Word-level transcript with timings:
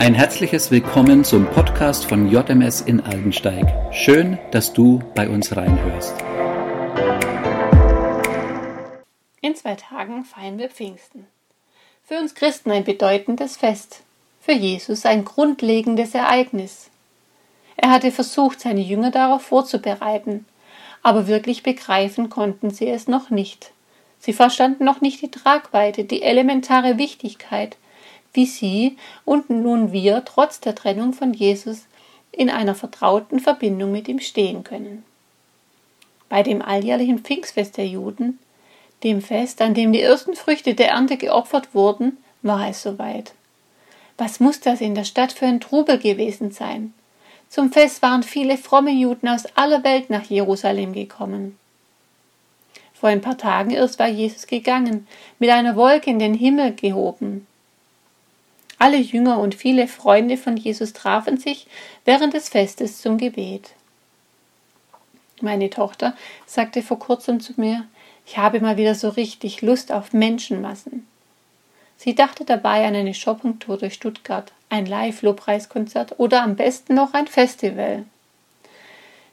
Ein 0.00 0.14
herzliches 0.14 0.70
Willkommen 0.70 1.24
zum 1.24 1.44
Podcast 1.46 2.06
von 2.06 2.30
JMS 2.30 2.82
in 2.82 3.00
Aldensteig. 3.00 3.66
Schön, 3.92 4.38
dass 4.52 4.72
du 4.72 5.02
bei 5.16 5.28
uns 5.28 5.56
reinhörst. 5.56 6.14
In 9.40 9.56
zwei 9.56 9.74
Tagen 9.74 10.24
feiern 10.24 10.56
wir 10.56 10.70
Pfingsten. 10.70 11.26
Für 12.04 12.14
uns 12.20 12.36
Christen 12.36 12.70
ein 12.70 12.84
bedeutendes 12.84 13.56
Fest, 13.56 14.02
für 14.40 14.52
Jesus 14.52 15.04
ein 15.04 15.24
grundlegendes 15.24 16.14
Ereignis. 16.14 16.90
Er 17.76 17.90
hatte 17.90 18.12
versucht, 18.12 18.60
seine 18.60 18.82
Jünger 18.82 19.10
darauf 19.10 19.42
vorzubereiten, 19.42 20.46
aber 21.02 21.26
wirklich 21.26 21.64
begreifen 21.64 22.30
konnten 22.30 22.70
sie 22.70 22.88
es 22.88 23.08
noch 23.08 23.30
nicht. 23.30 23.72
Sie 24.20 24.32
verstanden 24.32 24.84
noch 24.84 25.00
nicht 25.00 25.22
die 25.22 25.30
Tragweite, 25.30 26.04
die 26.04 26.22
elementare 26.22 26.98
Wichtigkeit, 26.98 27.76
wie 28.32 28.46
sie 28.46 28.96
und 29.24 29.50
nun 29.50 29.92
wir 29.92 30.24
trotz 30.24 30.60
der 30.60 30.74
Trennung 30.74 31.12
von 31.12 31.32
Jesus 31.32 31.86
in 32.32 32.50
einer 32.50 32.74
vertrauten 32.74 33.40
Verbindung 33.40 33.92
mit 33.92 34.08
ihm 34.08 34.20
stehen 34.20 34.64
können. 34.64 35.04
Bei 36.28 36.42
dem 36.42 36.62
alljährlichen 36.62 37.20
Pfingstfest 37.20 37.76
der 37.76 37.86
Juden, 37.86 38.38
dem 39.02 39.22
Fest, 39.22 39.62
an 39.62 39.74
dem 39.74 39.92
die 39.92 40.02
ersten 40.02 40.34
Früchte 40.34 40.74
der 40.74 40.90
Ernte 40.90 41.16
geopfert 41.16 41.74
wurden, 41.74 42.18
war 42.42 42.68
es 42.68 42.82
soweit. 42.82 43.32
Was 44.16 44.40
muss 44.40 44.60
das 44.60 44.80
in 44.80 44.94
der 44.94 45.04
Stadt 45.04 45.32
für 45.32 45.46
ein 45.46 45.60
Trubel 45.60 45.98
gewesen 45.98 46.50
sein? 46.50 46.92
Zum 47.48 47.72
Fest 47.72 48.02
waren 48.02 48.22
viele 48.22 48.58
fromme 48.58 48.90
Juden 48.90 49.28
aus 49.28 49.46
aller 49.56 49.84
Welt 49.84 50.10
nach 50.10 50.24
Jerusalem 50.24 50.92
gekommen. 50.92 51.56
Vor 52.92 53.08
ein 53.08 53.20
paar 53.20 53.38
Tagen 53.38 53.70
erst 53.70 53.98
war 53.98 54.08
Jesus 54.08 54.46
gegangen, 54.46 55.06
mit 55.38 55.50
einer 55.50 55.76
Wolke 55.76 56.10
in 56.10 56.18
den 56.18 56.34
Himmel 56.34 56.74
gehoben. 56.74 57.46
Alle 58.78 58.98
Jünger 58.98 59.40
und 59.40 59.54
viele 59.54 59.88
Freunde 59.88 60.36
von 60.36 60.56
Jesus 60.56 60.92
trafen 60.92 61.38
sich 61.38 61.66
während 62.04 62.34
des 62.34 62.48
Festes 62.48 63.00
zum 63.00 63.18
Gebet. 63.18 63.70
Meine 65.40 65.70
Tochter 65.70 66.16
sagte 66.46 66.82
vor 66.82 66.98
kurzem 66.98 67.40
zu 67.40 67.54
mir, 67.56 67.86
ich 68.26 68.38
habe 68.38 68.60
mal 68.60 68.76
wieder 68.76 68.94
so 68.94 69.08
richtig 69.08 69.62
Lust 69.62 69.90
auf 69.90 70.12
Menschenmassen. 70.12 71.06
Sie 71.96 72.14
dachte 72.14 72.44
dabei 72.44 72.86
an 72.86 72.94
eine 72.94 73.14
Shoppingtour 73.14 73.78
durch 73.78 73.94
Stuttgart, 73.94 74.52
ein 74.68 74.86
Live-Lobpreiskonzert 74.86 76.18
oder 76.18 76.42
am 76.42 76.54
besten 76.54 76.94
noch 76.94 77.14
ein 77.14 77.26
Festival. 77.26 78.04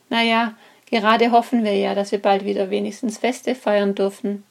Naja, 0.09 0.55
gerade 0.89 1.31
hoffen 1.31 1.63
wir 1.63 1.75
ja, 1.75 1.93
dass 1.93 2.11
wir 2.11 2.21
bald 2.21 2.45
wieder 2.45 2.69
wenigstens 2.69 3.19
Feste 3.19 3.53
feiern 3.53 3.93
dürfen. 3.93 4.43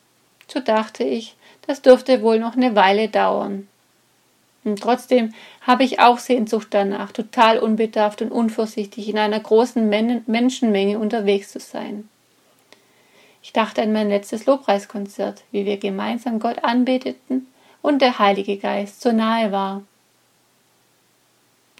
So 0.46 0.60
dachte 0.60 1.02
ich, 1.02 1.34
das 1.66 1.82
dürfte 1.82 2.22
wohl 2.22 2.38
noch 2.38 2.56
eine 2.56 2.76
Weile 2.76 3.08
dauern. 3.08 3.66
Und 4.64 4.80
trotzdem 4.80 5.34
habe 5.60 5.84
ich 5.84 6.00
auch 6.00 6.18
Sehnsucht 6.18 6.68
danach, 6.70 7.12
total 7.12 7.58
unbedarft 7.58 8.22
und 8.22 8.32
unvorsichtig 8.32 9.08
in 9.08 9.18
einer 9.18 9.38
großen 9.38 9.88
Men 9.88 10.22
Menschenmenge 10.26 10.98
unterwegs 10.98 11.52
zu 11.52 11.60
sein. 11.60 12.08
Ich 13.42 13.52
dachte 13.52 13.82
an 13.82 13.92
mein 13.92 14.08
letztes 14.08 14.46
Lobpreiskonzert, 14.46 15.42
wie 15.52 15.66
wir 15.66 15.76
gemeinsam 15.76 16.38
Gott 16.38 16.64
anbeteten 16.64 17.46
und 17.82 18.00
der 18.00 18.18
Heilige 18.18 18.56
Geist 18.56 19.02
so 19.02 19.12
nahe 19.12 19.52
war. 19.52 19.82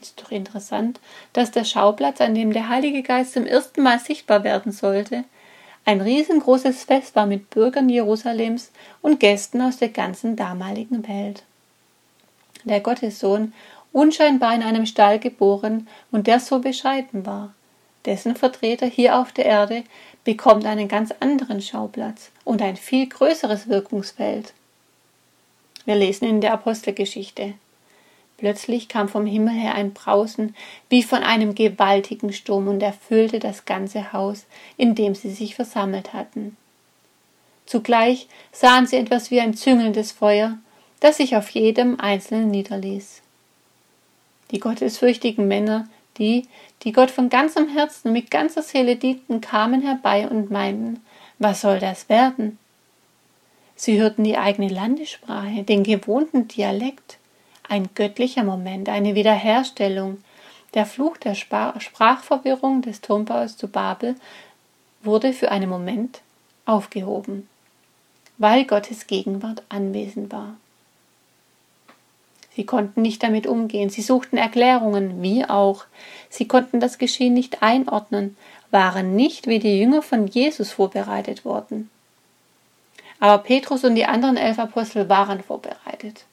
Ist 0.02 0.20
doch 0.20 0.30
interessant, 0.30 1.00
dass 1.32 1.50
der 1.50 1.64
Schauplatz, 1.64 2.20
an 2.20 2.34
dem 2.34 2.52
der 2.52 2.68
Heilige 2.68 3.02
Geist 3.02 3.32
zum 3.32 3.46
ersten 3.46 3.82
Mal 3.82 3.98
sichtbar 3.98 4.44
werden 4.44 4.72
sollte, 4.72 5.24
ein 5.86 6.02
riesengroßes 6.02 6.84
Fest 6.84 7.16
war 7.16 7.24
mit 7.24 7.48
Bürgern 7.48 7.88
Jerusalems 7.88 8.70
und 9.00 9.18
Gästen 9.20 9.62
aus 9.62 9.78
der 9.78 9.88
ganzen 9.88 10.36
damaligen 10.36 11.08
Welt 11.08 11.44
der 12.64 12.80
Gottessohn, 12.80 13.52
unscheinbar 13.92 14.54
in 14.54 14.62
einem 14.62 14.86
Stall 14.86 15.18
geboren 15.18 15.88
und 16.10 16.26
der 16.26 16.40
so 16.40 16.58
bescheiden 16.58 17.24
war. 17.26 17.54
Dessen 18.04 18.36
Vertreter 18.36 18.86
hier 18.86 19.18
auf 19.18 19.32
der 19.32 19.46
Erde 19.46 19.84
bekommt 20.24 20.66
einen 20.66 20.88
ganz 20.88 21.12
anderen 21.20 21.62
Schauplatz 21.62 22.30
und 22.44 22.60
ein 22.60 22.76
viel 22.76 23.06
größeres 23.08 23.68
Wirkungsfeld. 23.68 24.52
Wir 25.84 25.94
lesen 25.96 26.28
in 26.28 26.40
der 26.40 26.52
Apostelgeschichte. 26.52 27.54
Plötzlich 28.36 28.88
kam 28.88 29.08
vom 29.08 29.26
Himmel 29.26 29.54
her 29.54 29.74
ein 29.74 29.92
Brausen 29.92 30.56
wie 30.88 31.02
von 31.02 31.22
einem 31.22 31.54
gewaltigen 31.54 32.32
Sturm 32.32 32.68
und 32.68 32.82
erfüllte 32.82 33.38
das 33.38 33.64
ganze 33.64 34.12
Haus, 34.12 34.44
in 34.76 34.94
dem 34.94 35.14
sie 35.14 35.30
sich 35.30 35.54
versammelt 35.54 36.12
hatten. 36.12 36.56
Zugleich 37.66 38.28
sahen 38.52 38.86
sie 38.86 38.96
etwas 38.96 39.30
wie 39.30 39.40
ein 39.40 39.54
züngelndes 39.54 40.12
Feuer, 40.12 40.58
das 41.00 41.18
sich 41.18 41.36
auf 41.36 41.50
jedem 41.50 42.00
Einzelnen 42.00 42.50
niederließ. 42.50 43.22
Die 44.50 44.60
gottesfürchtigen 44.60 45.48
Männer, 45.48 45.88
die, 46.18 46.46
die 46.82 46.92
Gott 46.92 47.10
von 47.10 47.28
ganzem 47.28 47.68
Herzen 47.68 48.12
mit 48.12 48.30
ganzer 48.30 48.62
Seele 48.62 48.96
dienten, 48.96 49.40
kamen 49.40 49.82
herbei 49.82 50.28
und 50.28 50.50
meinten, 50.50 51.02
was 51.38 51.60
soll 51.60 51.78
das 51.78 52.08
werden? 52.08 52.58
Sie 53.76 54.00
hörten 54.00 54.24
die 54.24 54.38
eigene 54.38 54.68
Landessprache, 54.68 55.64
den 55.64 55.82
gewohnten 55.82 56.46
Dialekt, 56.48 57.18
ein 57.68 57.88
göttlicher 57.94 58.44
Moment, 58.44 58.88
eine 58.88 59.14
Wiederherstellung. 59.14 60.18
Der 60.74 60.86
Fluch 60.86 61.16
der 61.16 61.34
Sprachverwirrung 61.34 62.82
des 62.82 63.00
Turmbaus 63.00 63.56
zu 63.56 63.68
Babel 63.68 64.16
wurde 65.02 65.32
für 65.32 65.50
einen 65.50 65.68
Moment 65.68 66.20
aufgehoben, 66.66 67.48
weil 68.38 68.64
Gottes 68.64 69.06
Gegenwart 69.06 69.62
anwesend 69.68 70.32
war. 70.32 70.56
Sie 72.54 72.64
konnten 72.64 73.02
nicht 73.02 73.22
damit 73.22 73.46
umgehen, 73.46 73.90
sie 73.90 74.02
suchten 74.02 74.36
Erklärungen, 74.36 75.22
wie 75.22 75.44
auch. 75.44 75.84
Sie 76.28 76.46
konnten 76.46 76.78
das 76.78 76.98
Geschehen 76.98 77.34
nicht 77.34 77.62
einordnen, 77.62 78.36
waren 78.70 79.16
nicht 79.16 79.46
wie 79.46 79.58
die 79.58 79.78
Jünger 79.78 80.02
von 80.02 80.26
Jesus 80.26 80.70
vorbereitet 80.70 81.44
worden. 81.44 81.90
Aber 83.18 83.42
Petrus 83.42 83.84
und 83.84 83.94
die 83.94 84.04
anderen 84.04 84.36
elf 84.36 84.58
Apostel 84.58 85.08
waren 85.08 85.42
vorbereitet. 85.42 86.24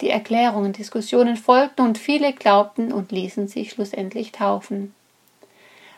Die 0.00 0.10
Erklärungen, 0.10 0.72
Diskussionen 0.72 1.36
folgten 1.36 1.82
und 1.82 1.98
viele 1.98 2.32
glaubten 2.32 2.92
und 2.92 3.10
ließen 3.10 3.48
sich 3.48 3.70
schlussendlich 3.70 4.32
taufen. 4.32 4.94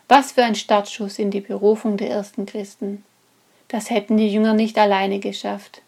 Was 0.09 0.32
für 0.32 0.44
ein 0.44 0.55
Startschuss 0.55 1.19
in 1.19 1.31
die 1.31 1.41
Berufung 1.41 1.97
der 1.97 2.11
ersten 2.11 2.47
Christen. 2.47 3.05
Das 3.69 3.91
hätten 3.91 4.17
die 4.17 4.32
Jünger 4.32 4.55
nicht 4.55 4.78
alleine 4.78 5.21
geschafft. 5.21 5.82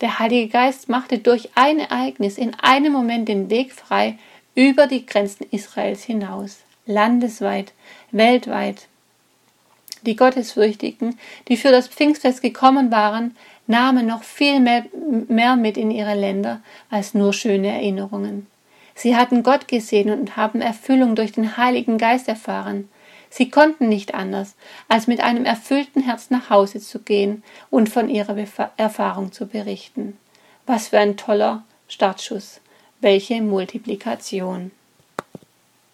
Der 0.00 0.20
Heilige 0.20 0.48
Geist 0.48 0.88
machte 0.88 1.18
durch 1.18 1.50
ein 1.56 1.80
Ereignis 1.80 2.38
in 2.38 2.54
einem 2.54 2.92
Moment 2.92 3.28
den 3.28 3.50
Weg 3.50 3.72
frei 3.72 4.16
über 4.54 4.86
die 4.86 5.04
Grenzen 5.04 5.46
Israels 5.50 6.04
hinaus, 6.04 6.58
landesweit, 6.86 7.72
weltweit. 8.12 8.86
Die 10.02 10.14
Gottesfürchtigen, 10.14 11.18
die 11.48 11.56
für 11.56 11.72
das 11.72 11.88
Pfingstfest 11.88 12.42
gekommen 12.42 12.92
waren, 12.92 13.36
nahmen 13.66 14.06
noch 14.06 14.22
viel 14.22 14.60
mehr, 14.60 14.84
mehr 15.26 15.56
mit 15.56 15.76
in 15.76 15.90
ihre 15.90 16.14
Länder 16.14 16.60
als 16.90 17.14
nur 17.14 17.32
schöne 17.32 17.68
Erinnerungen. 17.68 18.46
Sie 18.94 19.16
hatten 19.16 19.42
Gott 19.42 19.68
gesehen 19.68 20.10
und 20.10 20.36
haben 20.36 20.60
Erfüllung 20.60 21.14
durch 21.14 21.32
den 21.32 21.56
Heiligen 21.56 21.98
Geist 21.98 22.28
erfahren. 22.28 22.88
Sie 23.30 23.50
konnten 23.50 23.88
nicht 23.88 24.14
anders, 24.14 24.54
als 24.88 25.06
mit 25.06 25.20
einem 25.20 25.44
erfüllten 25.44 26.02
Herz 26.02 26.30
nach 26.30 26.50
Hause 26.50 26.80
zu 26.80 27.00
gehen 27.00 27.42
und 27.70 27.88
von 27.88 28.08
ihrer 28.08 28.36
Erfahrung 28.76 29.32
zu 29.32 29.46
berichten. 29.46 30.16
Was 30.66 30.88
für 30.88 30.98
ein 30.98 31.16
toller 31.16 31.64
Startschuss, 31.88 32.60
welche 33.00 33.40
Multiplikation. 33.42 34.70